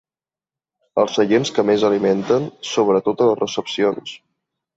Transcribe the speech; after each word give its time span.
Els 1.03 1.13
seients 1.19 1.51
que 1.57 1.65
més 1.71 1.85
alimenten, 1.89 2.49
sobretot 2.71 3.23
a 3.27 3.29
les 3.29 3.39
recepcions. 3.45 4.17